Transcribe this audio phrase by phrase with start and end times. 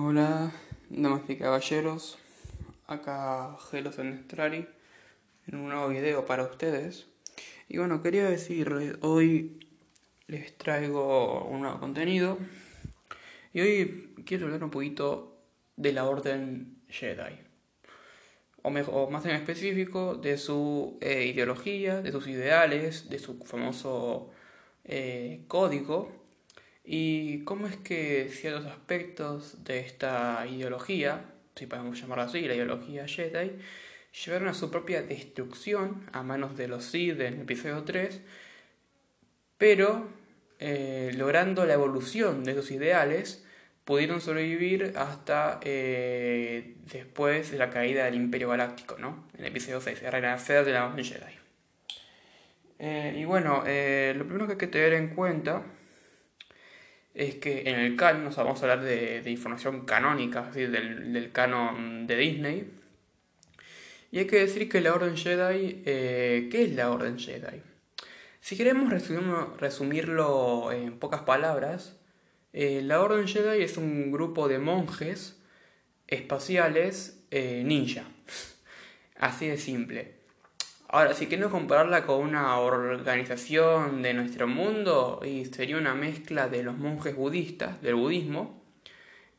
[0.00, 0.52] Hola,
[0.90, 2.18] damas y caballeros,
[2.86, 4.64] acá Gelos Estrari
[5.48, 7.08] en un nuevo video para ustedes.
[7.68, 9.58] Y bueno, quería decirles, hoy
[10.28, 12.38] les traigo un nuevo contenido
[13.52, 15.36] y hoy quiero hablar un poquito
[15.74, 17.34] de la Orden Jedi.
[18.62, 24.30] O, mejor, más en específico, de su eh, ideología, de sus ideales, de su famoso
[24.84, 26.17] eh, código
[26.90, 31.20] y cómo es que ciertos aspectos de esta ideología,
[31.54, 33.58] si podemos llamarla así, la ideología Jedi,
[34.24, 38.22] llevaron a su propia destrucción a manos de los Sith en el episodio 3,
[39.58, 40.08] pero
[40.60, 43.44] eh, logrando la evolución de esos ideales,
[43.84, 49.28] pudieron sobrevivir hasta eh, después de la caída del Imperio Galáctico, ¿no?
[49.34, 51.36] En el episodio 6, el renacer de la Jedi.
[52.78, 55.62] Eh, y bueno, lo primero que hay que tener en cuenta
[57.18, 62.16] es que en el canon, vamos a hablar de, información canónica, del, del, canon de
[62.16, 62.70] Disney.
[64.12, 67.60] Y hay que decir que la Orden Jedi, eh, ¿qué es la Orden Jedi?
[68.40, 68.88] Si queremos
[69.58, 71.98] resumirlo en pocas palabras,
[72.52, 75.42] eh, la Orden Jedi es un grupo de monjes
[76.06, 78.04] espaciales eh, ninja.
[79.16, 80.17] Así de simple.
[80.90, 86.62] Ahora, si queremos compararla con una organización de nuestro mundo, y sería una mezcla de
[86.62, 88.62] los monjes budistas, del budismo,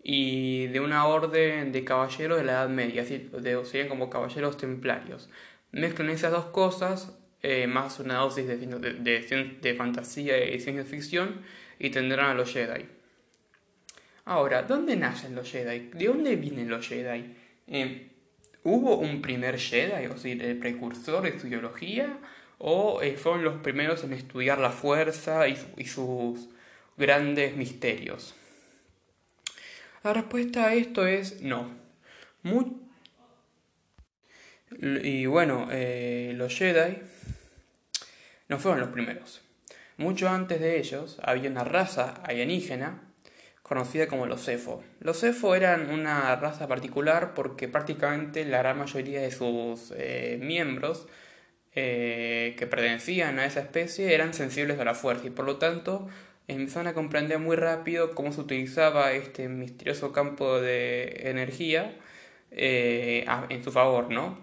[0.03, 3.31] y de una orden de caballeros de la Edad Media, así,
[3.63, 5.27] serían como caballeros templarios.
[5.71, 11.41] Mezclan esas dos cosas, eh, más una dosis de, de, fantasía y ciencia ficción,
[11.79, 12.85] y tendrán a los Jedi.
[14.25, 15.89] Ahora, ¿dónde nacen los Jedi?
[15.95, 17.33] ¿De dónde vienen los Jedi?
[17.65, 18.08] Eh,
[18.63, 22.19] ¿Hubo un primer Jedi, o sea, el precursor de su ideología?
[22.57, 26.49] ¿O eh, fueron los primeros en estudiar la fuerza y, sus
[26.97, 28.35] grandes misterios?
[30.03, 31.71] La respuesta a esto es no.
[34.81, 36.97] y bueno, eh, los Jedi
[38.49, 39.41] no fueron los primeros.
[39.97, 43.08] Mucho antes de ellos había una raza alienígena
[43.69, 44.83] conocida como los Cefo.
[44.99, 51.07] Los Cefo eran una raza particular porque prácticamente la gran mayoría de sus eh, miembros
[51.75, 56.07] eh, que pertenecían a esa especie eran sensibles a la fuerza y por lo tanto
[56.47, 61.95] empezaron a comprender muy rápido cómo se utilizaba este misterioso campo de energía
[62.49, 64.39] eh, en su favor, ¿no?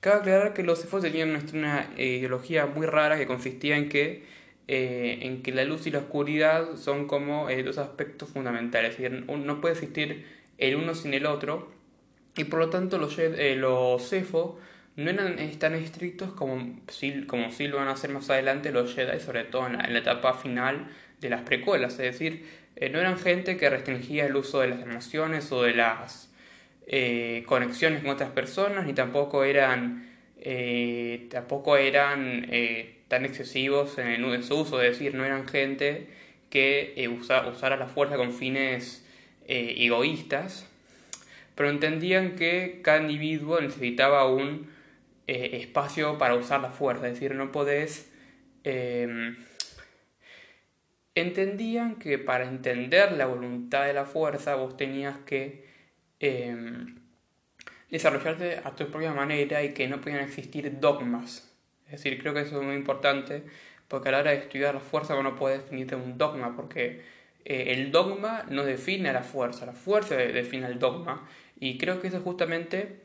[0.00, 4.24] Cabe aclarar que los Cefo tenían una ideología muy rara que consistía en que
[4.66, 8.98] eh, en que la luz y la oscuridad son como eh, dos aspectos fundamentales, es
[8.98, 10.24] decir, no puede existir
[10.56, 11.70] el uno sin el otro,
[12.34, 14.58] y por lo tanto los, eh, los Cefo
[14.96, 18.94] no eran tan estrictos como si, como si lo van a hacer más adelante los
[18.94, 20.88] Jedi, sobre todo en la, etapa final
[21.20, 22.46] de las precuelas, es decir,
[22.90, 26.30] no eran gente que restringía el uso de las emociones o de las
[27.46, 30.10] conexiones con otras personas, ni tampoco eran,
[31.30, 32.46] tampoco eran
[33.08, 36.08] tan excesivos en, su uso, es decir, no eran gente
[36.50, 39.06] que eh, usara la fuerza con fines
[39.46, 40.66] eh, egoístas,
[41.54, 44.70] pero entendían que cada individuo necesitaba un
[45.26, 48.10] eh, espacio para usar la fuerza, es decir, no podés...
[48.64, 49.36] Em,
[51.14, 55.68] entendían que para entender la voluntad de la fuerza vos tenías que
[56.18, 56.96] em,
[57.90, 61.53] desarrollarte a tu propia manera y que no podían existir dogmas
[61.94, 63.42] es decir, creo que eso es muy importante
[63.88, 67.02] porque a la hora de estudiar la fuerza uno puede definir un dogma, porque
[67.44, 71.28] eh, el dogma no define a la fuerza, la fuerza define el dogma.
[71.60, 73.00] Y creo que eso es justamente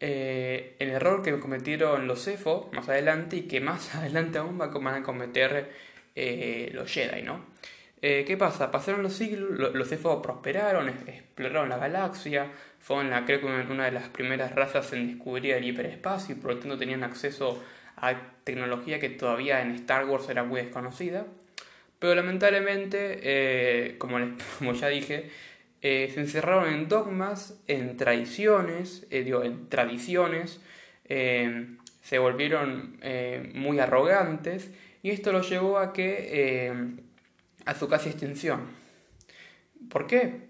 [0.00, 4.94] eh, el error que cometieron los CEFO más adelante y que más adelante aún van
[4.94, 5.70] a cometer
[6.14, 7.44] eh, los Jedi, ¿no?
[8.00, 8.70] ¿Qué pasa?
[8.70, 12.46] Pasaron los siglos, los CEFO prosperaron, exploraron la galaxia,
[12.78, 16.54] fueron la, creo que una de las primeras razas en descubrir el hiperespacio y por
[16.54, 17.62] lo tanto tenían acceso
[18.00, 21.26] hay tecnología que todavía en Star Wars era muy desconocida.
[22.00, 24.18] Pero lamentablemente, eh, como,
[24.58, 25.30] como, ya dije,
[25.82, 30.60] eh, se encerraron en dogmas, en tradiciones, eh, en tradiciones,
[32.02, 33.00] se volvieron
[33.52, 34.70] muy arrogantes
[35.02, 36.72] y esto lo llevó a que
[37.64, 38.68] a su casi extinción.
[39.88, 40.48] ¿Por qué?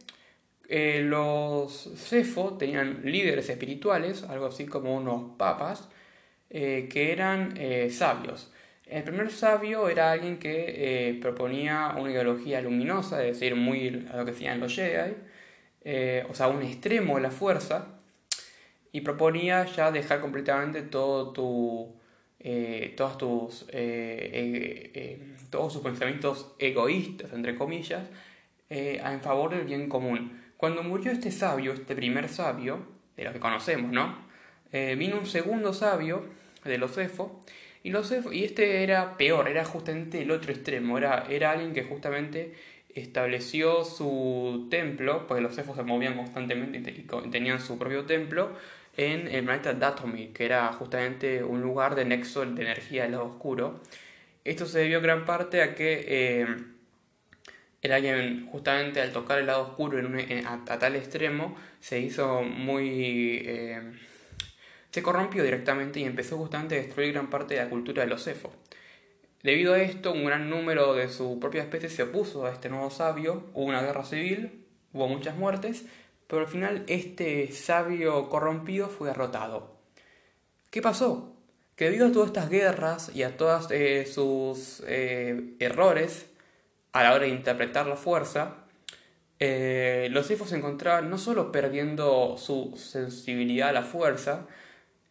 [0.69, 5.89] los Cefo tenían líderes espirituales, algo así como unos papas,
[6.53, 8.53] eh, que eran eh, sabios.
[8.85, 10.65] El primer sabio era alguien que
[11.11, 15.15] eh, proponía una ideología luminosa, es decir, muy a lo que decían los Jedi,
[16.29, 18.01] o sea, un extremo de la fuerza,
[18.91, 21.95] y proponía ya dejar completamente todo tu,
[22.97, 23.67] todos, tus,
[25.51, 28.03] todos sus pensamientos egoístas, entre comillas,
[28.69, 30.43] en favor del bien común.
[30.57, 32.85] Cuando murió este sabio, este primer sabio,
[33.17, 34.30] de los que conocemos, ¿no?
[34.73, 36.25] Eh, vino un segundo sabio,
[36.65, 37.41] de los Efo,
[37.83, 41.85] y, los y este era peor, era justamente el otro extremo, era, era alguien que
[41.85, 42.55] justamente
[42.95, 48.53] estableció su templo, porque los Efos se movían constantemente y tenían su propio templo,
[48.97, 53.27] en el planeta Datomir, que era justamente un lugar de nexo de energía del lado
[53.27, 53.81] oscuro.
[54.45, 56.47] Esto se debió gran parte a que eh,
[57.91, 63.43] alguien, justamente al tocar el lado oscuro en a, tal extremo, se hizo muy...
[63.47, 63.81] Eh,
[64.91, 68.27] se corrompió directamente y empezó justamente a destruir gran parte de la cultura de los
[68.27, 68.53] Efos.
[69.43, 72.91] Debido a esto, un gran número de su propia especie se opuso a este nuevo
[72.91, 75.85] sabio, hubo una guerra civil, hubo muchas muertes,
[76.27, 79.79] pero al final este sabio corrompido fue derrotado.
[80.71, 81.35] ¿Qué pasó?
[81.75, 86.27] Que debido a todas estas guerras y a todos eh, sus eh, errores
[86.93, 88.59] a la hora de interpretar la fuerza,
[89.39, 94.47] eh, los elfos se encontraban no solo perdiendo su sensibilidad a la fuerza,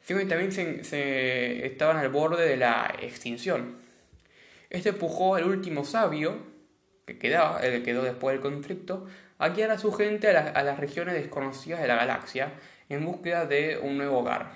[0.07, 3.77] también se estaban al borde de la extinción.
[4.69, 6.37] Este empujó al último sabio,
[7.05, 9.07] que quedaba, el que quedó después del conflicto,
[9.39, 12.53] a guiar a su gente a, las regiones desconocidas de la galaxia
[12.89, 14.51] en búsqueda de un nuevo hogar.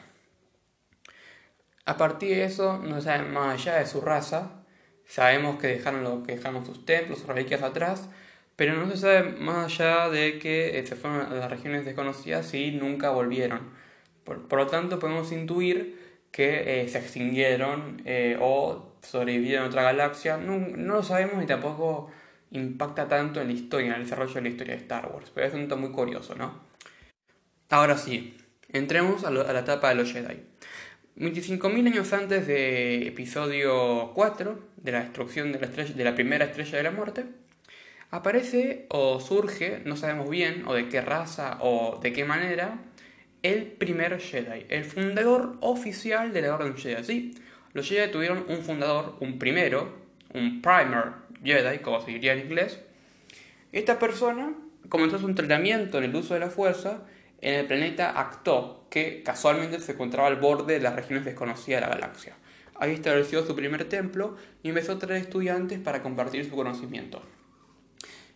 [1.86, 4.63] A partir de eso, no se sabe más allá de su raza,
[5.06, 8.07] sabemos que dejaron, lo, que dejaron sus templos, sus reliquias atrás,
[8.56, 12.54] pero no se sabe más allá de que eh, se fueron a las regiones desconocidas
[12.54, 13.82] y nunca volvieron.
[14.24, 16.00] Por, lo tanto, podemos intuir
[16.31, 20.38] que eh, se extinguieron eh, o sobrevivieron en otra galaxia.
[20.38, 22.12] No, no, lo sabemos y tampoco
[22.52, 25.31] impacta tanto en la historia, en el desarrollo de la historia de Star Wars.
[25.34, 26.62] Pero es un punto muy curioso, ¿no?
[27.70, 28.38] Ahora sí,
[28.70, 30.42] entremos a, la etapa de los Jedi.
[31.18, 36.46] 25.000 años antes de episodio 4, de la destrucción de la, estrella, de la primera
[36.46, 37.25] estrella de la muerte,
[38.10, 42.80] aparece o surge, no sabemos bien, o de qué raza o de qué manera,
[43.44, 47.36] el primer Jedi, el fundador oficial de la Orden Jedi.
[47.74, 49.94] Los Jedi tuvieron un fundador, un primero,
[50.34, 51.13] un primer
[51.44, 52.80] Jedi, como se diría en inglés.
[53.74, 54.54] Esta persona
[54.88, 57.04] comenzó su entrenamiento en el uso de la fuerza
[57.42, 61.88] en el planeta Acto, que casualmente se encontraba al borde de las regiones desconocidas de
[61.88, 62.36] la galaxia.
[62.75, 67.22] Ahí estableció su primer templo y empezó a traer estudiantes para compartir su conocimiento.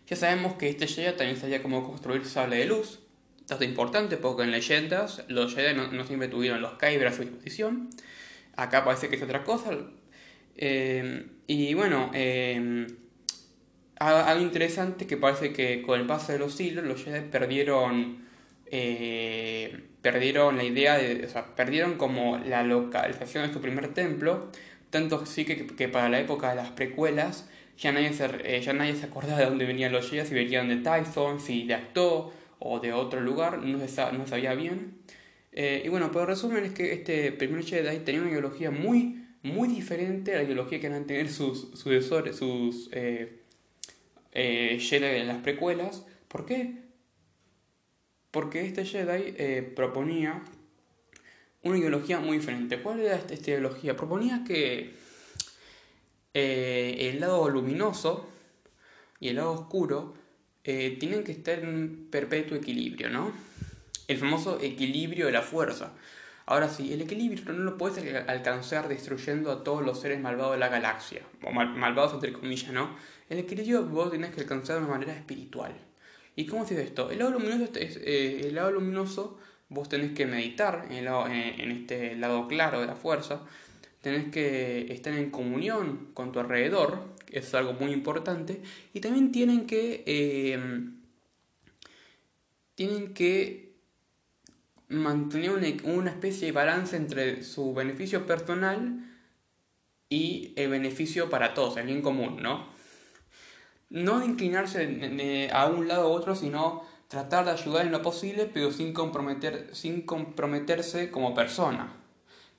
[0.06, 3.00] Ya sabemos que este Jedi también sabía cómo construir sable de luz,
[3.48, 7.88] Dato importante porque en leyendas los Jedi no, siempre tuvieron los Kyber a su disposición.
[8.56, 9.70] Acá parece que es otra cosa.
[10.54, 12.86] Eh, y bueno, eh,
[13.96, 18.18] algo interesante que parece que con el paso de los siglos los Jedi perdieron,
[18.66, 24.52] eh, perdieron la idea de, perdieron como la localización de su primer templo,
[24.90, 27.48] tanto sí que, para la época de las precuelas
[27.78, 30.76] ya nadie se, ya nadie se acordaba de dónde venían los Jedi, si venían de
[30.76, 34.98] Tyson, si de Acto, o de otro lugar, no sabía bien.
[35.52, 39.68] Eh, y bueno, pero resumen es que este primer Jedi tenía una ideología muy, muy
[39.68, 43.40] diferente a la ideología que a tener sus sucesores, sus eh,
[44.32, 46.04] eh, Jedi en las precuelas.
[46.28, 46.76] ¿Por qué?
[48.30, 49.32] Porque este Jedi
[49.74, 50.44] proponía
[51.62, 52.80] una ideología muy diferente.
[52.80, 53.96] ¿Cuál era esta ideología?
[53.96, 54.94] Proponía que
[56.34, 58.28] el lado luminoso
[59.18, 60.14] y el lado oscuro
[60.70, 63.32] eh, tienen que estar en perpetuo equilibrio, ¿no?
[64.06, 65.94] El famoso equilibrio de la fuerza.
[66.44, 70.58] Ahora sí, el equilibrio no lo puedes alcanzar destruyendo a todos los seres malvados de
[70.58, 72.94] la galaxia, o malvados entre comillas, ¿no?
[73.30, 75.72] El equilibrio vos tenés que alcanzar de una manera espiritual.
[76.36, 77.10] ¿Y cómo se esto?
[77.10, 79.38] El lado luminoso, es, eh, el lado luminoso
[79.70, 83.40] vos tenés que meditar en este lado claro de la fuerza,
[84.02, 89.66] tenés que estar en comunión con tu alrededor, es algo muy importante, y también tienen
[89.66, 91.00] que, em,
[92.74, 93.68] tienen que
[94.88, 99.04] mantener una, especie de balance entre su beneficio personal
[100.08, 102.66] y el beneficio para todos, el bien común, ¿no?
[103.90, 108.70] No inclinarse a un lado u otro, sino tratar de ayudar en lo posible, pero
[108.70, 111.94] sin, comprometer, sin comprometerse como persona.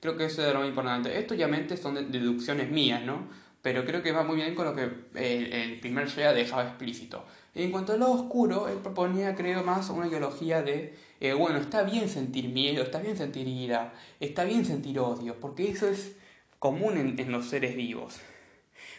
[0.00, 1.18] Creo que eso es lo más importante.
[1.18, 3.28] Esto obviamente son deducciones mías, ¿no?
[3.62, 7.24] Pero creo que va muy bien con lo que el, primer Jedi dejaba explícito.
[7.54, 11.82] En cuanto al lado oscuro, él proponía, creo, más una ideología de, eh, bueno, está
[11.82, 16.16] bien sentir miedo, está bien sentir ira, está bien sentir odio, porque eso es
[16.58, 18.20] común en, los seres vivos.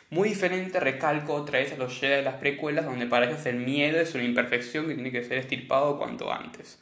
[0.10, 3.58] Muy diferente, recalco otra vez a los Jedi de las precuelas, donde para ellos el
[3.58, 6.80] miedo es una imperfección que tiene que ser estirpado cuanto antes.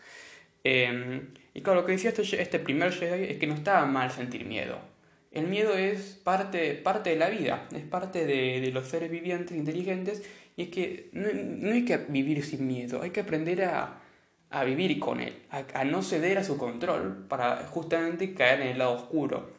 [0.64, 4.12] Em, y claro, lo que decía este, este primer Jedi es que no estaba mal
[4.12, 4.89] sentir miedo
[5.32, 10.24] el miedo es parte, parte de la vida, es parte de, los seres vivientes inteligentes
[10.56, 14.02] y es que no, hay que vivir sin miedo, hay que aprender a,
[14.50, 18.78] a vivir con él, a, no ceder a su control para justamente caer en el
[18.80, 19.52] lado oscuro.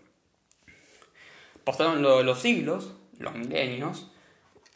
[1.65, 4.11] Pasaron los siglos, los milenios,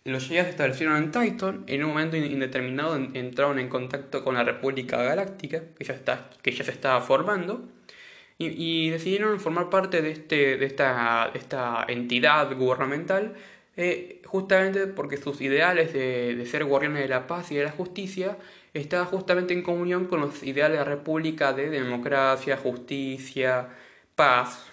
[0.04, 4.44] los Jedi se establecieron en Titan, en un momento indeterminado entraron en contacto con la
[4.44, 7.66] República Galáctica, que ya, está, que ya se estaba formando,
[8.38, 13.34] y, decidieron formar parte de, este, de, esta, esta entidad gubernamental
[13.76, 17.70] eh, justamente porque sus ideales de, de, ser guardianes de la paz y de la
[17.70, 18.36] justicia
[18.72, 23.68] estaban justamente en comunión con los ideales de la república de democracia, justicia,
[24.14, 24.66] paz.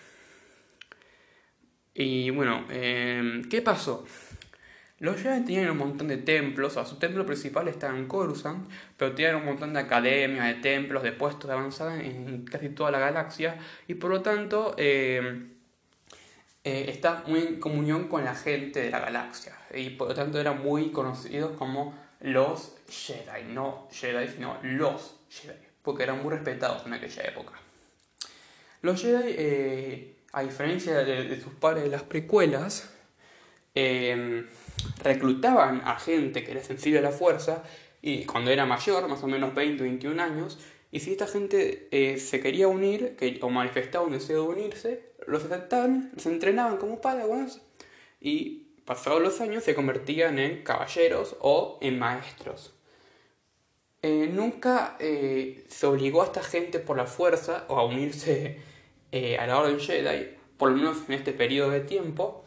[1.93, 4.05] Y bueno, eh, ¿qué pasó?
[5.01, 8.69] Los Jedi tenían un montón de templos, o sea, su templo principal estaba en Coruscant,
[8.95, 12.91] pero tenían un montón de academias, de templos, de puestos de avanzada en casi toda
[12.91, 15.47] la galaxia, y por lo tanto eh,
[16.63, 20.39] eh, está muy en comunión con la gente de la galaxia, y por lo tanto
[20.39, 26.85] eran muy conocidos como los Jedi, no Jedi, sino los Jedi, porque eran muy respetados
[26.85, 27.53] en aquella época.
[28.83, 32.93] Los Jedi, eh, a diferencia de, sus padres de las precuelas,
[35.03, 37.63] reclutaban a gente que era sensible a la fuerza
[38.01, 40.57] y cuando era mayor, más o menos 20 o 21 años,
[40.91, 45.45] y si esta gente eh, se quería unir o manifestaba un deseo de unirse, los
[45.45, 47.61] aceptaban, los entrenaban como padawans
[48.19, 52.73] y pasados los años se convertían en caballeros o en maestros.
[54.01, 58.59] Eh, nunca eh, se obligó a esta gente por la fuerza o a unirse
[59.39, 62.45] a la Orden Jedi, por lo menos en este periodo de tiempo,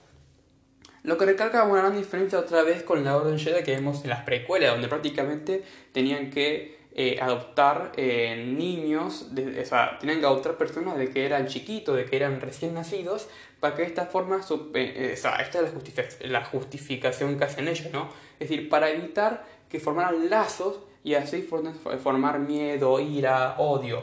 [1.05, 4.11] lo que recalca una gran diferencia otra vez con la Orden Jedi que vemos en
[4.11, 10.57] las precuelas, donde prácticamente tenían que eh, adoptar eh, niños, o sea, tenían que adoptar
[10.57, 13.29] personas de que eran chiquitos, de que eran recién nacidos,
[13.61, 14.41] para que de esta forma,
[14.75, 18.09] eh, o sea, esta es la, justificación que hacen ellos, ¿no?
[18.41, 24.03] Es decir, para evitar que formaran lazos y así formar miedo, ira, odio.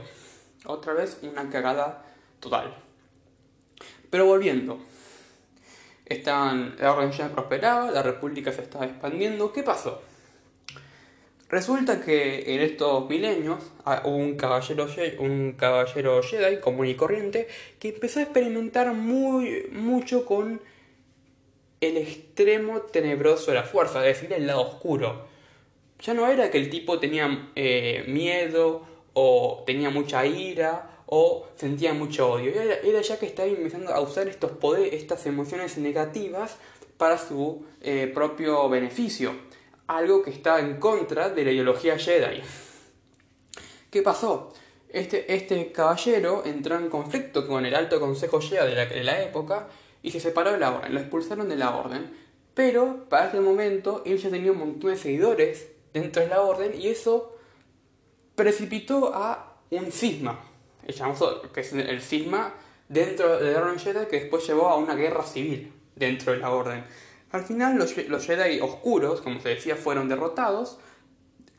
[0.65, 2.05] Otra vez una cagada
[2.39, 2.75] total.
[4.11, 4.79] Pero volviendo,
[6.11, 9.53] Estaban, la organización prosperaba, la república se estaba expandiendo.
[9.53, 10.01] ¿Qué pasó?
[11.49, 14.87] Resulta que en estos milenios ah, hubo un caballero,
[15.19, 17.47] un caballero Jedi común y corriente
[17.79, 20.61] que empezó a experimentar muy, mucho con
[21.79, 25.27] el extremo tenebroso de la fuerza, es decir, el lado oscuro.
[26.01, 31.93] Ya no era que el tipo tenía eh, miedo o tenía mucha ira o sentía
[31.93, 32.53] mucho odio.
[32.53, 36.55] Era, ya que estaba empezando a usar estos poderes, estas emociones negativas
[36.95, 39.33] para su eh, propio beneficio.
[39.87, 42.41] Algo que estaba en contra de la ideología Jedi.
[43.89, 44.53] ¿Qué pasó?
[44.87, 49.21] Este, este caballero entró en conflicto con el alto consejo Jedi de la, de la
[49.21, 49.67] época
[50.01, 52.09] y se separó de la orden, lo expulsaron de la orden.
[52.53, 56.73] Pero para ese momento él ya tenía un montón de seguidores dentro de la orden
[56.73, 57.35] y eso
[58.35, 60.50] precipitó a un cisma
[60.85, 62.53] que es el cisma
[62.89, 66.51] dentro de la Orden Jedi que después llevó a una guerra civil dentro de la
[66.51, 66.83] Orden.
[67.31, 70.77] Al final los, los Jedi oscuros, como se decía, fueron derrotados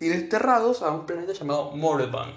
[0.00, 2.34] y desterrados a un planeta llamado Morban,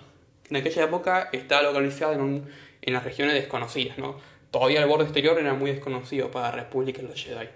[0.49, 2.45] en aquella época estaba localizado en,
[2.81, 3.97] en las regiones desconocidas.
[3.97, 4.17] ¿no?
[4.51, 7.49] Todavía el borde exterior era muy desconocido para la República y los Jedi.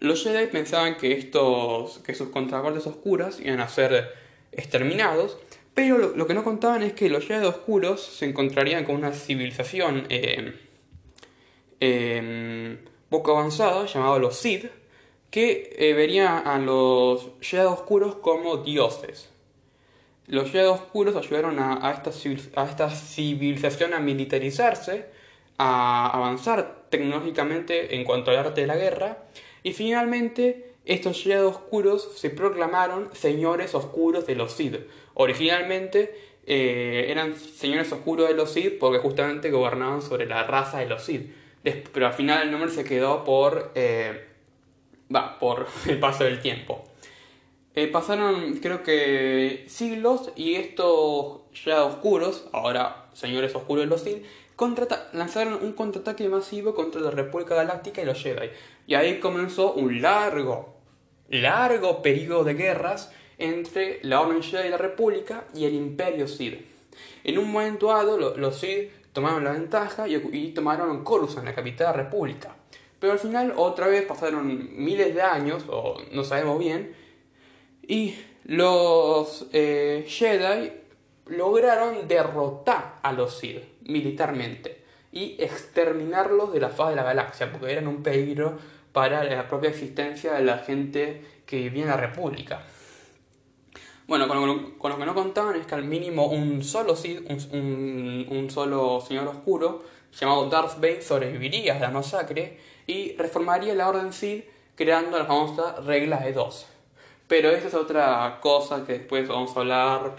[0.00, 4.14] Los Jedi pensaban que, estos, que sus contrapartes oscuras iban a ser
[4.52, 5.38] exterminados
[5.78, 10.06] pero lo, que no contaban es que los Jedi Oscuros se encontrarían con una civilización
[10.08, 10.58] eh,
[11.78, 14.64] em, poco avanzada llamada los Sith,
[15.30, 19.30] que eh, vería a los Jedi Oscuros como dioses.
[20.26, 25.06] Los Jedi Oscuros ayudaron a, esta civilización a militarizarse,
[25.58, 29.26] a avanzar tecnológicamente en cuanto al arte de la guerra,
[29.62, 34.78] y finalmente estos Jedi Oscuros se proclamaron señores oscuros de los Sith,
[35.20, 36.14] Originalmente
[36.46, 41.02] eh, eran señores oscuros de los Sith porque justamente gobernaban sobre la raza de los
[41.02, 41.28] Sith.
[41.92, 44.28] Pero al final el nombre se quedó por, eh,
[45.40, 46.84] por el paso del tiempo.
[47.74, 54.24] Eh, pasaron creo que siglos y estos ya oscuros, ahora señores oscuros de los Sith,
[55.14, 58.50] lanzaron un contraataque masivo contra la República Galáctica y los Jedi.
[58.86, 60.76] Y ahí comenzó un largo,
[61.28, 66.60] largo periodo de guerras entre la Orden Jedi de la República y el Imperio Sith.
[67.24, 71.98] En un momento dado, los Sith tomaron la ventaja y, tomaron Coruscant, la capital de
[71.98, 72.56] la República.
[72.98, 76.94] Pero al final, otra vez pasaron miles de años, o no sabemos bien,
[77.86, 80.72] y los eh, Jedi
[81.26, 87.72] lograron derrotar a los Sith militarmente y exterminarlos de la faz de la galaxia, porque
[87.72, 88.58] eran un peligro
[88.92, 92.64] para la propia existencia de la gente que vivía en la República.
[94.08, 97.28] Bueno, con lo, con lo, que no contaban es que al mínimo un solo Sith,
[97.28, 99.82] un, solo Señor Oscuro,
[100.18, 105.76] llamado Darth Vader, sobreviviría a la masacre y reformaría la Orden Sith creando la famosa
[105.82, 106.64] regla de dos.
[107.26, 110.16] Pero esa es otra cosa que después vamos a hablar.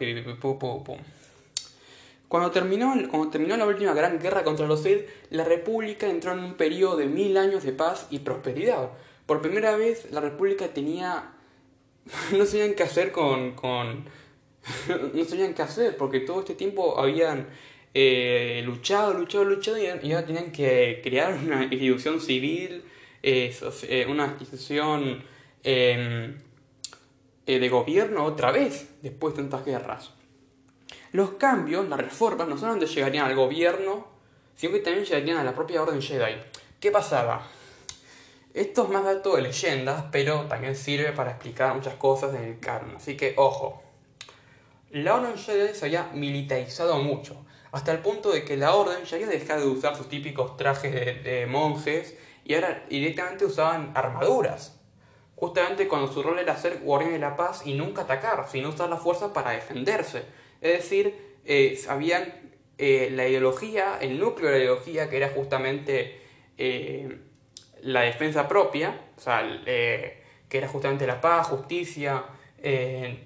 [2.27, 6.39] Cuando terminó, cuando terminó la última gran guerra contra los Sith, la República entró en
[6.41, 8.91] un periodo de mil años de paz y prosperidad.
[9.25, 11.33] Por primera vez, la República tenía.
[12.37, 13.53] no sabían qué hacer con.
[13.53, 14.05] con
[15.13, 17.47] no sabían qué hacer, porque todo este tiempo habían
[17.93, 22.83] eh, luchado, luchado, luchado y, ya tenían que crear una institución civil,
[23.23, 25.23] eh, eh, una institución
[25.63, 26.37] em,
[27.45, 30.11] de gobierno otra vez, después de tantas guerras.
[31.11, 34.07] Los cambios, las reformas, no solamente llegarían al gobierno,
[34.55, 36.35] sino que también llegarían a la propia Orden Jedi.
[36.79, 37.47] ¿Qué pasaba?
[38.53, 42.59] Esto es más dato de leyendas, pero también sirve para explicar muchas cosas en el
[42.59, 42.95] canon.
[42.95, 43.83] Así que, ojo.
[44.91, 49.17] La Orden Jedi se había militarizado mucho, hasta el punto de que la Orden ya
[49.17, 54.79] había dejado de usar sus típicos trajes de, monjes y ahora directamente usaban armaduras.
[55.35, 58.89] Justamente cuando su rol era ser guardián de la paz y nunca atacar, sino usar
[58.89, 60.23] la fuerza para defenderse.
[60.59, 62.33] Es decir, eh, habían
[62.79, 66.19] eh, la ideología, el núcleo de la ideología, que era justamente
[66.57, 67.19] eh,
[67.83, 72.23] la defensa propia, o sea, que era justamente la paz, justicia,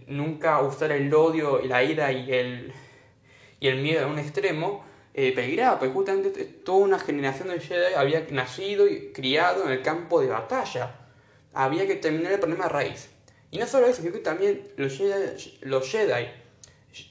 [0.08, 2.74] nunca usar el odio, la ira y el,
[3.60, 4.84] y el miedo a un extremo,
[5.14, 10.22] peligraba, porque justamente toda una generación de Jedi había nacido y criado en el campo
[10.22, 10.96] de batalla.
[11.54, 13.10] Había que terminar el problema raíz.
[13.54, 16.28] Y no solo eso, sino que también los Jedi, los Jedi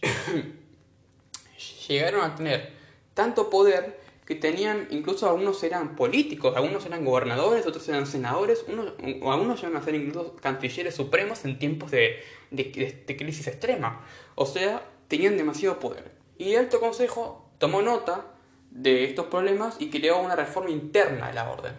[1.89, 2.73] llegaron a tener
[3.15, 8.93] tanto poder que tenían, incluso algunos eran políticos, algunos eran gobernadores, otros eran senadores, unos,
[9.01, 14.05] algunos llegaron a ser incluso cancilleres supremos en tiempos de, de, crisis extrema.
[14.37, 16.13] O sea, tenían demasiado poder.
[16.39, 18.27] Y el Alto Consejo tomó nota
[18.71, 21.75] de estos problemas y creó una reforma interna de la orden.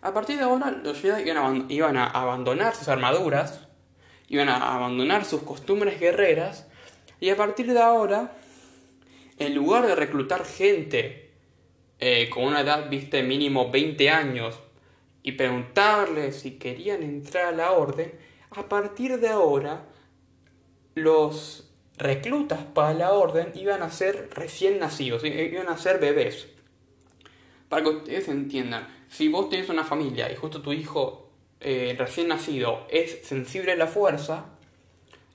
[0.00, 1.30] A partir de ahora, los Jedi
[1.68, 3.66] iban a abandonar sus armaduras,
[4.28, 6.66] iban a abandonar sus costumbres guerreras
[7.20, 8.32] y a partir de ahora,
[9.38, 11.27] en lugar de reclutar gente
[12.00, 14.58] eh, con una edad, viste, mínimo 20 años
[15.22, 18.12] y preguntarles si querían entrar a la orden,
[18.50, 19.86] a partir de ahora,
[20.94, 26.48] los reclutas para la orden iban a ser recién nacidos, iban a ser bebés.
[27.68, 31.30] Para que ustedes entiendan, si vos tenés una familia y justo tu hijo
[31.60, 34.46] eh, recién nacido es sensible a la fuerza,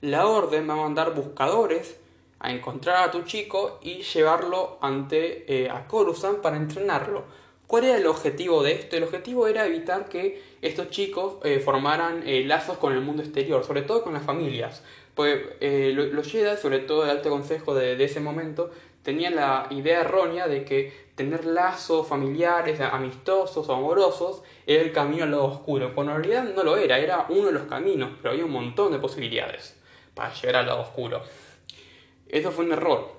[0.00, 1.98] la orden va a mandar buscadores
[2.44, 7.24] a encontrar a tu chico y llevarlo ante eh, a Coruscant para entrenarlo.
[7.66, 8.96] ¿Cuál era el objetivo de esto?
[8.96, 13.64] El objetivo era evitar que estos chicos eh, formaran eh, lazos con el mundo exterior,
[13.64, 14.82] sobre todo con las familias.
[15.14, 18.70] Pues los Jedi, sobre todo el alto consejo de, de, ese momento,
[19.04, 25.22] tenían la idea errónea de que tener lazos familiares, amistosos o amorosos era el camino
[25.22, 28.32] al lado oscuro, cuando en realidad no lo era, era uno de los caminos, pero
[28.32, 29.76] había un montón de posibilidades
[30.14, 31.22] para llegar al lado oscuro.
[32.34, 33.12] Eso fue un error.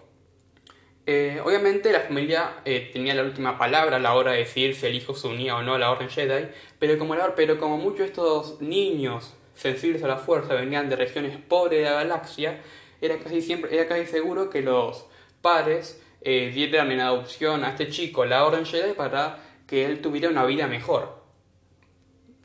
[1.05, 4.87] Eh, obviamente la familia eh, tenía la última palabra a la hora de decidir si
[4.87, 6.49] el hijo se unía o no a la Orden Jedi,
[6.79, 11.37] pero como, pero como muchos de estos niños sensibles a la fuerza venían de regiones
[11.37, 12.59] pobres de la galaxia,
[12.99, 15.05] era casi, siempre, era casi seguro que los
[15.41, 20.27] padres eh, dieran en adopción a este chico la Orden Jedi para que él tuviera
[20.27, 21.23] una vida mejor.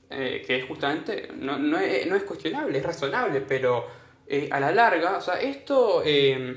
[0.09, 4.00] que es justamente, no, no, es, no es cuestionable, es razonable, pero
[4.33, 6.03] eh, a la larga, o sea, esto...
[6.05, 6.57] Eh,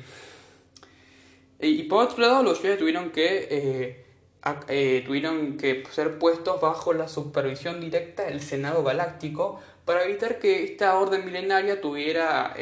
[1.60, 4.06] y por otro lado, los Jedi tuvieron que,
[4.68, 10.66] eh, tuvieron que ser puestos bajo la supervisión directa del Senado Galáctico para evitar que
[10.66, 12.54] esta orden milenaria tuviera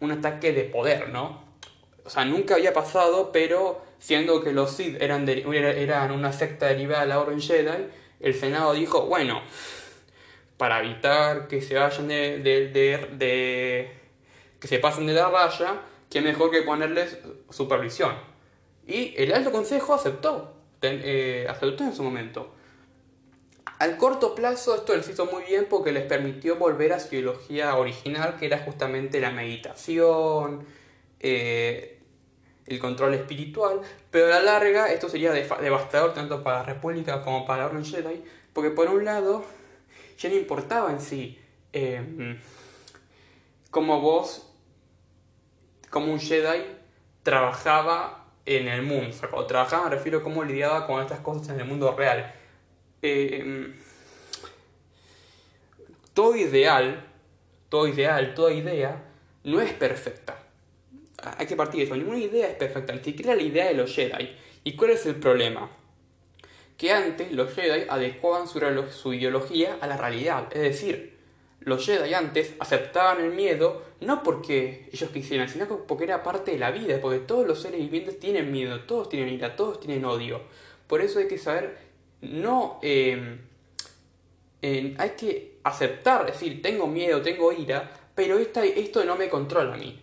[0.00, 1.44] un ataque de poder, ¿no?
[2.04, 7.02] O sea, nunca había pasado, pero siendo que los Sith eran, eran una secta derivada
[7.02, 7.86] de la Orden Jedi,
[8.20, 9.42] el Senado dijo, bueno,
[10.56, 13.90] para evitar que se vayan de, de,
[14.58, 17.18] que se pasen de la raya, que mejor que ponerles
[17.50, 18.14] supervisión.
[18.86, 22.52] Y el alto consejo aceptó, eh, aceptó en su momento.
[23.78, 27.76] Al corto plazo esto les hizo muy bien porque les permitió volver a su ideología
[27.76, 30.64] original, que era justamente la meditación,
[31.20, 31.98] eh,
[32.66, 37.46] el control espiritual, pero a la larga esto sería devastador tanto para la República como
[37.46, 39.44] para la Orden Jedi, porque por un lado
[40.18, 41.38] ya no importaba en sí
[41.72, 42.38] eh,
[43.70, 44.50] cómo vos,
[45.90, 46.64] como un Jedi,
[47.22, 49.10] trabajaba en el mundo.
[49.10, 51.92] O sea, cuando trabajaba me refiero a cómo lidiaba con estas cosas en el mundo
[51.92, 52.32] real.
[53.02, 53.74] Eh,
[56.14, 57.04] todo ideal,
[57.68, 59.04] todo ideal, toda idea,
[59.44, 60.38] no es perfecta.
[61.36, 61.96] Hay que partir de eso.
[61.96, 64.34] Ninguna idea es perfecta, ni siquiera la idea de los Jedi.
[64.64, 65.70] ¿Y cuál es el problema?
[66.76, 68.60] Que antes los Jedi adecuaban su,
[68.90, 70.48] su ideología a la realidad.
[70.52, 71.16] Es decir,
[71.60, 76.58] los Jedi antes aceptaban el miedo no porque ellos quisieran, sino porque era parte de
[76.58, 80.42] la vida, porque todos los seres vivientes tienen miedo, todos tienen ira, todos tienen odio.
[80.86, 81.78] Por eso hay que saber,
[82.20, 82.78] no...
[82.82, 83.38] Eh,
[84.62, 89.76] hay que aceptar, decir, tengo miedo, tengo ira, pero esta, esto no me controla a
[89.76, 90.00] mí.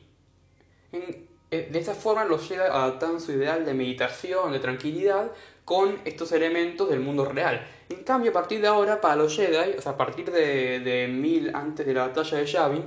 [0.91, 5.31] Eh, de esta forma los Jedi adaptan su ideal de meditación, de tranquilidad,
[5.65, 7.65] con estos elementos del mundo real.
[7.89, 11.07] En cambio, a partir de ahora, para los Jedi, o sea, a partir de, de
[11.07, 12.83] mil antes de la batalla de Yavin,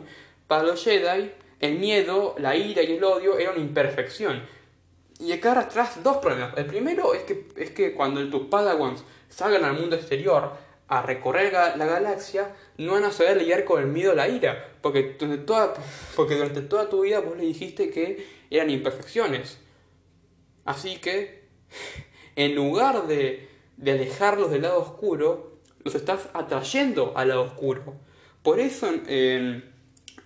[0.47, 4.43] para los Jedi, el miedo, la ira y el odio eran imperfección.
[5.19, 6.57] Y acá arrastras dos problemas.
[6.57, 10.53] El primero es que, es que cuando tus Padawans salgan al mundo exterior,
[10.89, 14.73] a recorrer la galaxia, no van a saber lidiar con el miedo o la ira,
[14.83, 15.75] porque durante, toda,
[16.17, 19.59] porque durante toda tu vida vos le dijiste que eran imperfecciones.
[20.65, 21.45] Así que,
[22.37, 27.95] en lugar de, de alejarlos del lado oscuro, los estás atrayendo al lado oscuro.
[28.43, 29.75] Por eso, en,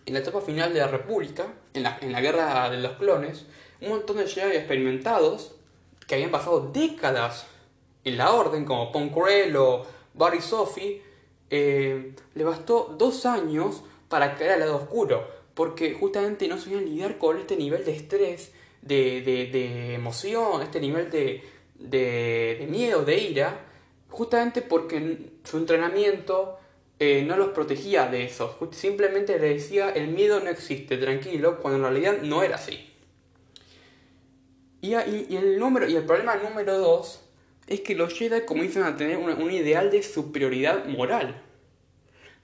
[0.06, 3.46] la etapa final de la República, en la, en la guerra de los clones,
[3.80, 5.54] un montón de Jedi experimentados
[6.06, 7.46] que habían pasado décadas
[8.04, 11.02] en la orden, como Poncrel o Barry Sophie,
[11.50, 17.18] eh, le bastó dos años para caer al lado oscuro, porque justamente no sabían lidiar
[17.18, 21.42] con este nivel de estrés, de, de, emoción, este nivel de,
[21.80, 23.66] de, miedo, de ira,
[24.08, 26.58] justamente porque su entrenamiento
[26.98, 31.78] eh, no los protegía de eso, simplemente le decía el miedo no existe, tranquilo, cuando
[31.78, 32.86] en realidad no era así.
[34.82, 37.20] Y, y el, número, y el problema número dos
[37.66, 41.42] es que los Jedi comienzan a tener un ideal de superioridad moral.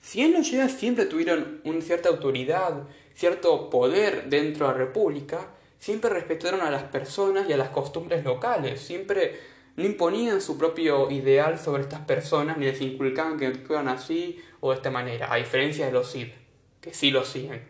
[0.01, 5.49] Si bien los Jedi siempre tuvieron una cierta autoridad, cierto poder dentro de la República,
[5.87, 9.39] siempre respetaron a las personas y a las costumbres locales, siempre
[9.77, 14.71] no imponían su propio ideal sobre estas personas ni les inculcaban que actúan así o
[14.71, 16.35] de esta manera, a diferencia de los Sith,
[16.81, 17.63] que sí lo siguen.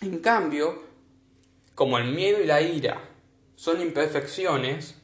[0.00, 0.82] En cambio,
[1.74, 2.98] como el miedo y la ira
[3.56, 4.94] son imperfecciones,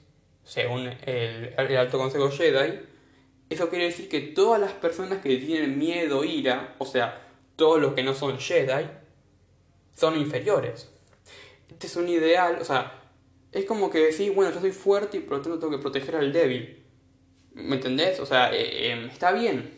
[0.45, 2.81] según el, Alto Consejo Jedi,
[3.51, 7.21] eso quiere decir que todas las personas que tienen miedo, ira, o sea,
[7.55, 8.87] todos los que no son Jedi,
[9.95, 10.96] son inferiores.
[11.71, 13.03] Este es un ideal, o sea,
[13.53, 16.17] es como que decir, bueno, yo soy fuerte y por lo tanto tengo que proteger
[16.17, 16.83] al débil.
[17.55, 18.21] ¿Me entendés?
[18.21, 19.71] O sea, eh, em, está bien,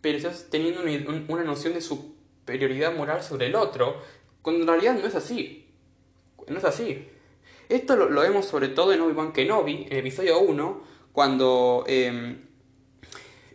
[0.00, 4.02] pero estás teniendo una, una noción de superioridad moral sobre el otro,
[4.42, 5.68] cuando en realidad no es así.
[6.48, 7.06] No es así.
[7.68, 10.82] Esto lo, vemos sobre todo en Obi-Wan Kenobi, en el episodio 1,
[11.12, 11.84] cuando...
[11.86, 12.50] Em,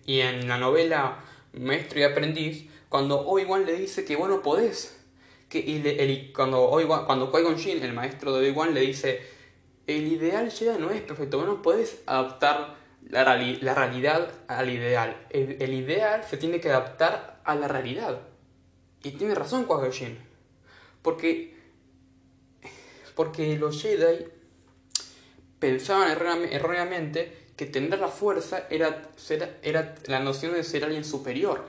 [0.06, 4.98] y en la novela Maestro y Aprendiz, cuando Obi-Wan le dice que bueno podés.
[5.50, 9.22] Que, y cuando Obi-Wan, cuando Qui-Gon Jinn, el maestro de Obi-Wan, le dice,
[9.88, 12.76] el ideal Jedi no es perfecto, bueno puedes adaptar
[13.08, 15.28] la, la realidad al ideal.
[15.30, 18.22] El, el, ideal se tiene que adaptar a la realidad.
[19.04, 20.18] Y tiene razón Qui-Gon Jinn.
[21.02, 21.56] Porque
[23.16, 24.26] porque los Jedi
[25.60, 26.12] pensaban
[26.52, 29.10] erróneamente que tener la fuerza era,
[29.64, 31.64] era la noción de ser alguien superior.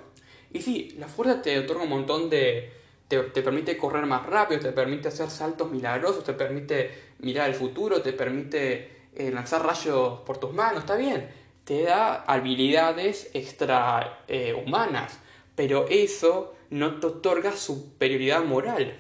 [0.53, 2.73] Y sí, la fuerza te otorga un montón de...
[3.09, 6.91] Te, permite correr más rápido, te permite hacer saltos milagrosos, te permite
[7.21, 11.29] mirar el futuro, te permite eh, lanzar rayos por tus manos, está bien.
[11.65, 15.21] Te da habilidades extra eh, humanas,
[15.55, 18.97] pero eso no te otorga superioridad moral.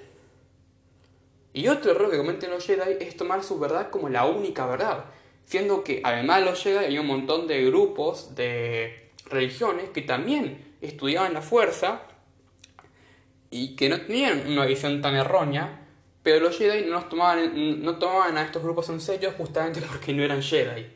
[1.52, 5.06] Y otro error que cometen los Jedi es tomar su verdad como la única verdad,
[5.46, 10.76] siendo que además de los Jedi hay un montón de grupos de religiones que también
[10.80, 12.02] estudiaban la fuerza
[13.56, 15.80] y que no tenían una visión tan errónea,
[16.22, 20.22] pero los Jedi no, tomaban, no tomaban a estos grupos en serio justamente porque no
[20.22, 20.86] eran Jedi.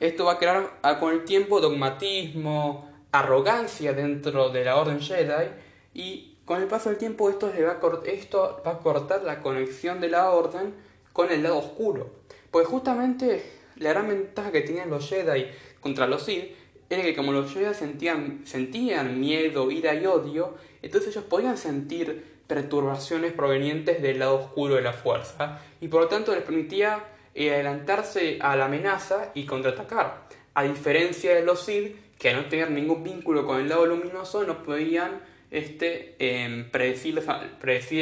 [0.00, 5.48] esto va a crear con el tiempo dogmatismo, arrogancia dentro de la Orden Jedi
[5.94, 10.00] y con el paso del tiempo esto, va a esto va a cortar la conexión
[10.00, 10.74] de la orden
[11.12, 12.10] con el lado oscuro.
[12.50, 13.44] Porque justamente
[13.76, 15.46] la gran ventaja que tenían los Jedi
[15.80, 21.10] contra los Sith era que como los Jedi sentían, sentían miedo, ira y odio, entonces
[21.10, 26.34] ellos podían sentir perturbaciones provenientes del lado oscuro de la fuerza y por lo tanto
[26.34, 30.28] les permitía eh, adelantarse a la amenaza y contraatacar.
[30.54, 34.44] A diferencia de los Sith, que al no tener ningún vínculo con el lado luminoso
[34.44, 35.20] no podían
[35.50, 37.18] este, eh, predecir,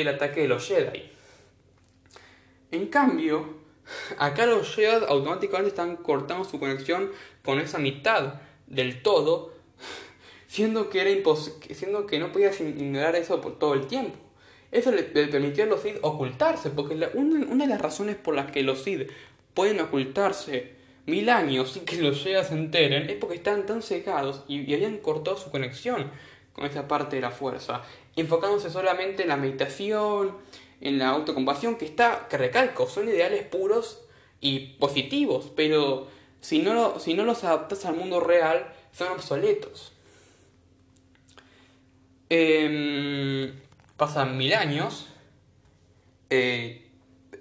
[0.00, 1.10] el ataque de los Jedi.
[2.72, 3.58] En cambio,
[4.18, 7.10] acá los Jedi automáticamente están cortando su conexión
[7.42, 8.34] con esa mitad
[8.72, 9.52] del todo,
[10.48, 11.34] siendo que, era
[11.70, 14.18] siendo que no podías ignorar eso por todo el tiempo.
[14.72, 18.62] Eso le, permitió a los Sith ocultarse, porque una, de las razones por las que
[18.62, 19.10] los Sith
[19.54, 20.72] pueden ocultarse
[21.04, 24.74] mil años sin que los Jedi se enteren es porque están tan cegados y, y
[24.74, 26.10] habían cortado su conexión
[26.54, 27.82] con esa parte de la fuerza,
[28.16, 30.36] enfocándose solamente en la meditación,
[30.80, 34.04] en la autocompasión, que está, que recalco, son ideales puros
[34.40, 36.08] y positivos, pero
[36.42, 39.92] si no, si no los adaptas al mundo real, son obsoletos.
[42.28, 43.54] Em,
[43.96, 45.06] pasan mil años,
[46.30, 46.90] eh,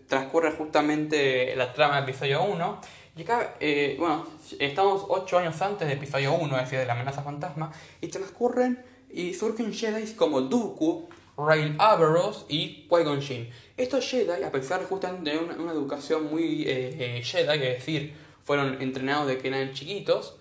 [0.07, 2.81] transcurre justamente la trama de episodio 1,
[3.17, 4.27] y acá, eh, bueno,
[4.59, 8.85] estamos 8 años antes de episodio 1, es decir, de la amenaza fantasma, y transcurren
[9.09, 13.49] y surgen Jedi como Dooku, Rail Averross y Qui-Gon Jinn.
[13.77, 18.81] Estos Jedi, a pesar de justamente tener una, educación muy eh, Jedi, es decir, fueron
[18.81, 20.37] entrenados de que eran chiquitos,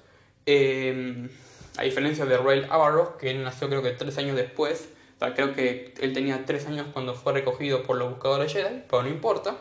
[0.46, 1.28] eh,
[1.76, 5.34] a diferencia de Rail Averross, que él nació creo que tres años después, o sea,
[5.34, 9.08] creo que él tenía tres años cuando fue recogido por los buscadores Jedi, pero no
[9.08, 9.56] importa.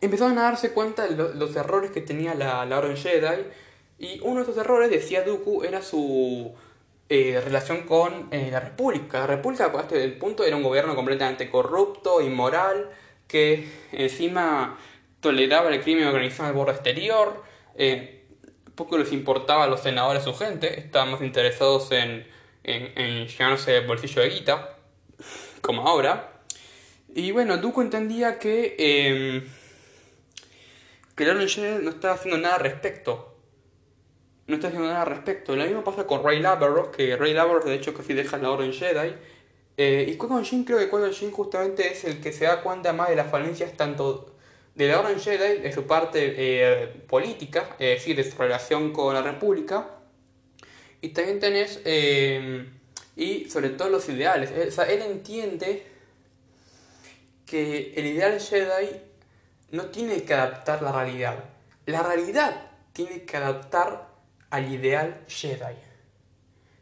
[0.00, 3.44] Empezaron a darse cuenta de los errores que tenía la, la Orden Jedi,
[3.98, 6.54] y uno de esos errores, decía Dooku, era su
[7.10, 9.18] eh, relación con eh, la República.
[9.18, 12.88] La República, a este punto, era un gobierno completamente corrupto, inmoral,
[13.28, 14.78] que encima
[15.20, 17.42] toleraba el crimen organizado al borde exterior.
[17.76, 18.24] Eh,
[18.74, 22.26] poco les importaba a los senadores su gente, estaban más interesados en,
[22.64, 24.76] en, en llenarse el bolsillo de guita,
[25.60, 26.42] como ahora.
[27.14, 29.42] Y bueno, Duco entendía que, eh,
[31.16, 31.42] que la no
[31.90, 33.30] estaba haciendo nada al respecto
[34.50, 35.56] no está haciendo nada al respecto.
[35.56, 38.72] Lo mismo pasa con Ray Laveroff, que Ray Laveroff de hecho casi deja la Orden
[38.72, 39.14] Jedi.
[39.76, 43.16] Eh, y Qui-Gon creo que Qui-Gon justamente es el que se da cuenta más de
[43.16, 44.29] las falencias tanto
[44.80, 49.12] de la Orden Jedi, de su parte eh, política, es decir, de su relación con
[49.12, 49.90] la República.
[51.02, 52.66] Y también tenés, eh,
[53.14, 54.50] y sobre todo los ideales.
[54.50, 55.86] O sea, él entiende
[57.44, 59.00] que el ideal Jedi
[59.72, 61.44] no tiene que adaptar la realidad.
[61.84, 64.08] La realidad tiene que adaptar
[64.48, 65.76] al ideal Jedi.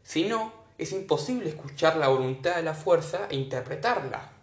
[0.05, 4.38] Si no, es imposible escuchar la voluntad de la fuerza e interpretarla.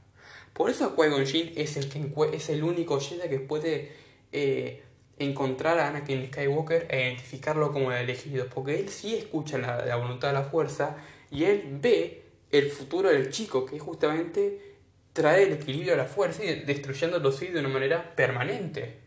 [0.56, 3.92] Por eso Qui-Gon Jinn es el, que, es el único Jedi que puede
[4.32, 4.84] eh,
[5.20, 10.30] encontrar a Anakin Skywalker e identificarlo como el elegido, porque él sí escucha la, voluntad
[10.30, 10.96] de la fuerza
[11.30, 14.78] y él ve el futuro del chico, que justamente
[15.12, 19.00] trae el equilibrio a la fuerza y destruyendo los Sith de una manera permanente.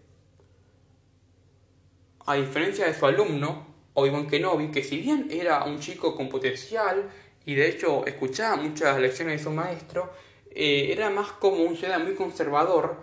[2.26, 7.08] A diferencia de su alumno, Obi-Wan Kenobi, que si bien era un chico con potencial
[7.46, 10.12] y de hecho escuchaba muchas lecciones de su maestro,
[10.60, 12.96] eh, era más como un Jedi muy conservador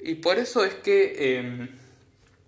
[0.00, 1.68] y por eso es que em,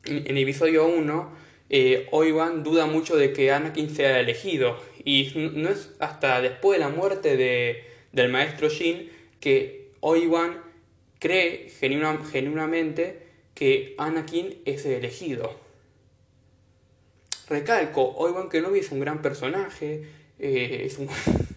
[0.07, 1.33] en, el episodio 1
[1.69, 6.85] eh, Obi-Wan duda mucho de que Anakin sea elegido y no es hasta después de
[6.87, 10.63] la muerte de, del maestro Jin que Obi-Wan
[11.19, 13.23] cree genuinamente
[13.55, 15.61] que Anakin es el elegido.
[17.51, 20.07] Recalco, Obi-Wan Kenobi es un gran personaje,
[20.39, 21.09] eh, es un...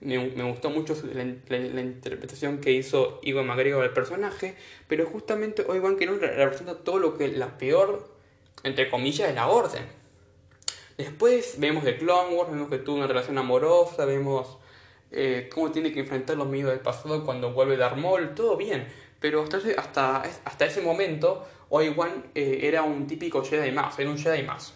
[0.00, 4.54] me, gustó mucho la, interpretación que hizo Iwan McGregor del personaje,
[4.88, 8.08] pero justamente Obi-Wan Kenobi representa todo lo que la peor,
[8.62, 9.84] entre comillas, de la orden.
[10.98, 14.58] Después vemos de Clone Wars, vemos que tuvo una relación amorosa, vemos
[15.12, 18.86] eh, cómo tiene que enfrentar los miedos del pasado cuando vuelve Darth Maul, todo bien.
[19.20, 24.10] Pero hasta ese, hasta, hasta ese momento, Obi-Wan eh, era un típico Jedi más, era
[24.10, 24.74] un Jedi más.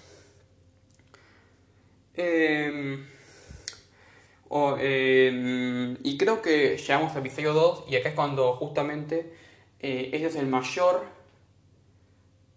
[4.53, 9.33] Y creo que llegamos al episodio 2 y acá es cuando justamente
[9.79, 11.05] eh, ese es el mayor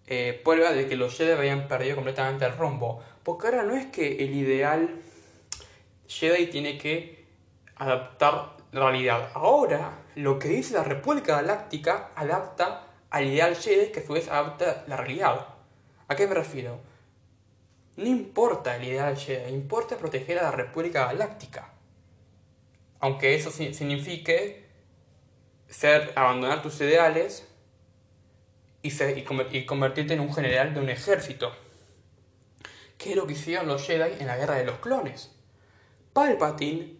[0.07, 3.01] eh, de que los Jedi habían perdido completamente el rumbo.
[3.23, 5.01] Porque ahora no es que el ideal
[6.07, 7.25] Jedi tiene que
[7.75, 9.29] adaptar la realidad.
[9.33, 14.27] Ahora lo que dice la República Galáctica adapta al ideal Jedi que a su vez
[14.29, 15.47] adapta la realidad.
[16.07, 16.79] ¿A qué me refiero?
[17.95, 21.72] No importa el ideal Jedi, importa proteger a la República Galáctica.
[23.03, 24.63] Aunque eso signifique
[25.67, 27.45] ser, abandonar tus ideales
[28.81, 29.25] y,
[29.65, 31.51] convertirte en un general de un ejército.
[32.97, 35.31] ¿Qué es lo que hicieron los Jedi en la guerra de los clones?
[36.13, 36.95] Palpatine,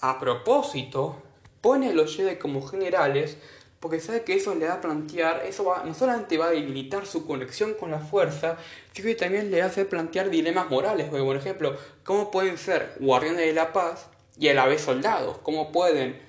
[0.00, 1.20] a propósito,
[1.60, 3.36] pone a los Jedi como generales
[3.80, 7.26] porque sabe que eso le va a plantear, eso no solamente va a debilitar su
[7.26, 8.56] conexión con la fuerza,
[8.92, 13.52] sino que también le hace plantear dilemas morales, por ejemplo, ¿cómo pueden ser guardianes de
[13.52, 14.10] la paz
[14.40, 15.38] y a la vez soldados?
[15.44, 16.20] ¿Cómo pueden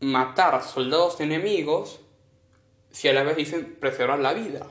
[0.00, 2.00] matar soldados enemigos
[2.90, 4.66] si a la vez dicen preservar la vida?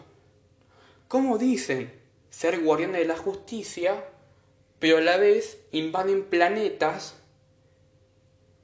[1.08, 4.04] ¿Cómo dicen ser guardianes de la justicia,
[4.80, 7.16] pero a la vez invaden planetas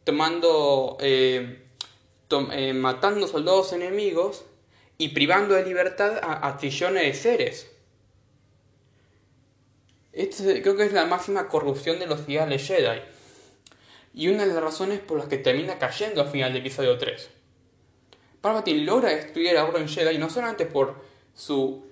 [0.05, 1.62] tomando, eh,
[2.51, 4.43] eh, matando soldados enemigos
[4.97, 7.71] y privando de libertad a, trillones de seres.
[10.12, 13.01] Esto creo que es la máxima corrupción de los ideales Jedi.
[14.13, 17.29] Y una de las razones por las que termina cayendo al final del episodio 3.
[18.41, 21.03] Palpatine logra destruir a Orden Jedi no solamente por
[21.35, 21.85] su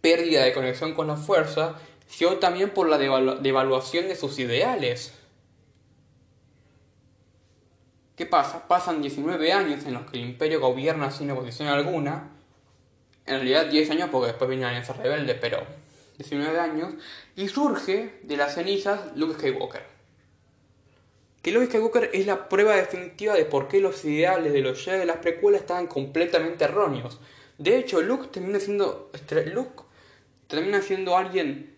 [0.00, 5.12] pérdida de conexión con la fuerza, sino también por la devaluación de sus ideales.
[8.16, 8.66] ¿Qué pasa?
[8.66, 12.30] Pasan 19 años en los que el imperio gobierna sin oposición alguna.
[13.26, 15.64] En realidad 10 años porque después viene la alianza rebelde, pero
[16.16, 16.94] 19 años.
[17.36, 19.97] Y surge de las cenizas Luke Skywalker.
[21.48, 24.98] Que Luke Skywalker es la prueba definitiva de por qué los ideales de los Jedi
[24.98, 27.20] de las precuelas estaban completamente erróneos.
[27.56, 29.10] De hecho, Luke termina siendo.
[29.46, 29.84] Luke
[30.46, 31.74] termina siendo alguien.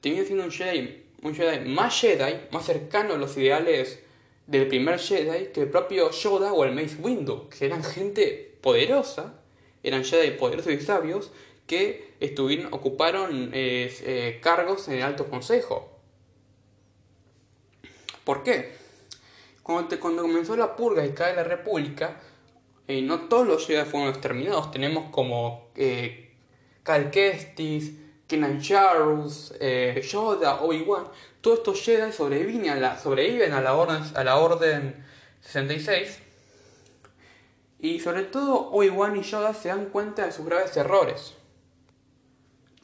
[0.00, 1.04] Termina siendo un Jedi.
[1.22, 4.00] Un Jedi más Jedi, más cercano a los ideales
[4.48, 9.40] del primer Jedi que el propio Yoda o el Mace Windu, que eran gente poderosa,
[9.84, 11.30] eran Jedi poderosos y sabios,
[11.68, 15.92] que estuvieron, ocuparon eh, eh, cargos en el Alto Consejo.
[18.24, 18.85] ¿Por qué?
[19.66, 22.20] Cuando, cuando comenzó la purga y cae la República,
[22.86, 24.70] eh, no todos los Jedi fueron exterminados.
[24.70, 25.70] Tenemos como
[26.84, 27.94] Cal Kestis,
[28.28, 29.52] Kenan Charles,
[30.08, 31.08] Yoda, Obi-Wan,
[31.40, 35.04] todos estos Jedi sobreviven a la, sobreviven a la, orden, a la Orden
[35.40, 36.20] 66.
[37.80, 41.34] Y sobre todo Obi-Wan y Yoda se dan cuenta de sus graves errores.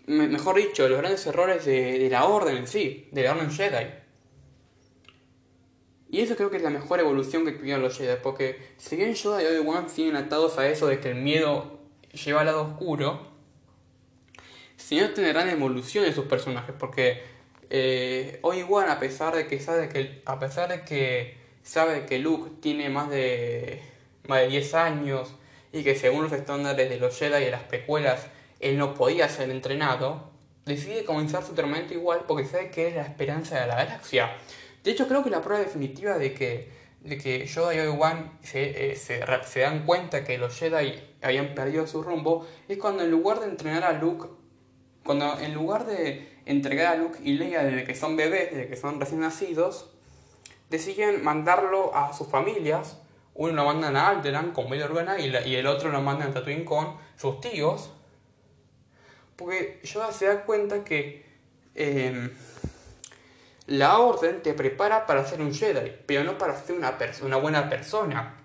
[0.07, 4.02] mejor dicho, los grandes errores de, la Orden en sí, de la Orden Jedi.
[6.12, 9.14] Y eso creo que es la mejor evolución que tuvieron los Jedi, porque si bien
[9.14, 11.79] Yoda y Obi-Wan siguen atados a eso de que el miedo
[12.12, 13.29] lleva al lado oscuro,
[14.77, 17.22] si no tendrán evolución en sus personajes, porque
[17.70, 22.51] eh, Obi-Wan, a pesar de que sabe que a pesar de que sabe que Luke
[22.61, 23.81] tiene más de
[24.29, 25.35] más de 10 años
[25.72, 28.27] y que según los estándares de los Jedi y de las precuelas
[28.61, 30.31] él no podía ser entrenado,
[30.66, 34.37] decide comenzar su entrenamiento igual porque sabe que es la esperanza de la galaxia.
[34.83, 38.92] De hecho, creo que la prueba definitiva de que, de que Yoda y Obi-Wan se,
[38.92, 43.40] eh, se, dan cuenta que los Jedi habían perdido su rumbo es cuando en lugar
[43.40, 44.29] de entrenar a Luke,
[45.05, 48.77] cuando en lugar de entregar a Luke y Leia desde que son bebés, desde que
[48.77, 49.90] son recién nacidos,
[50.68, 52.99] deciden mandarlo a sus familias.
[53.35, 56.35] Uno lo mandan a Alderaan con Bail Organa y, y, el otro lo mandan a
[56.35, 57.90] Tatooine con sus tíos.
[59.37, 61.25] Porque Yoda se da cuenta que
[61.75, 62.31] em,
[63.66, 67.68] la orden te prepara para ser un Jedi, pero no para ser una, una buena
[67.68, 68.38] persona.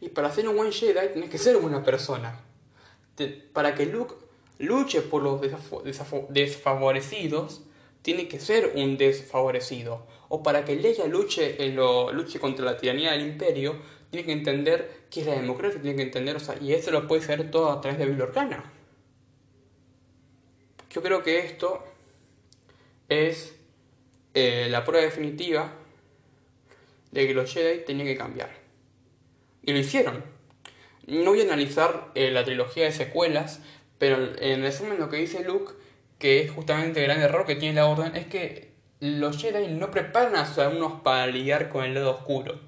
[0.00, 2.40] Y para ser un buen Jedi tienes que ser una buena persona.
[3.52, 4.14] para que Luke
[4.58, 5.40] luche por los
[6.30, 7.62] desfavorecidos,
[8.02, 10.06] tiene que ser un desfavorecido.
[10.28, 13.76] O para que Leia luche, en lo, luche contra la tiranía del imperio,
[14.10, 17.06] tiene que entender que es la democracia, tiene que entender, o sea, y eso lo
[17.06, 18.72] puede hacer todo a través de Biblorcana.
[20.90, 21.82] Yo creo que esto
[23.08, 23.54] es
[24.34, 25.72] eh, la prueba definitiva
[27.10, 28.50] de que los Jedi tenían que cambiar.
[29.62, 30.24] Y lo hicieron.
[31.06, 33.60] No voy a analizar eh, la trilogía de secuelas,
[33.98, 35.72] pero en resumen lo que dice Luke,
[36.18, 39.90] que es justamente el gran error que tiene la orden, es que los Jedi no
[39.90, 42.60] preparan a sus alumnos para lidiar con el lado oscuro.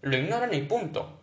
[0.00, 1.18] Lo ignoran y punto.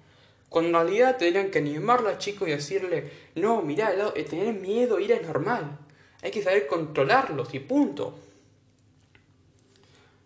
[0.50, 5.00] Cuando en realidad tendrían que animarlo a chico y decirle, no, mirá, eh, tener miedo,
[5.00, 5.78] ir es normal.
[6.22, 8.20] Hay que saber controlarlos y punto.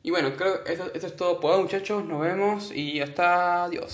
[0.06, 2.04] Y bueno, creo que eso, eso es todo por hoy muchachos.
[2.06, 3.92] Nos vemos y hasta adiós.